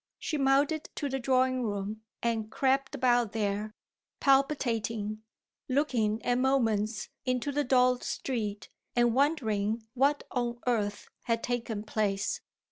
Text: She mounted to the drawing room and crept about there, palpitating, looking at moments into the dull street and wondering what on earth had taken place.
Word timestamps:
She 0.17 0.35
mounted 0.35 0.89
to 0.95 1.09
the 1.09 1.19
drawing 1.19 1.61
room 1.61 2.01
and 2.23 2.49
crept 2.49 2.95
about 2.95 3.33
there, 3.33 3.75
palpitating, 4.19 5.21
looking 5.69 6.25
at 6.25 6.39
moments 6.39 7.09
into 7.23 7.51
the 7.51 7.63
dull 7.63 7.99
street 7.99 8.69
and 8.95 9.13
wondering 9.13 9.83
what 9.93 10.23
on 10.31 10.59
earth 10.65 11.07
had 11.25 11.43
taken 11.43 11.83
place. 11.83 12.41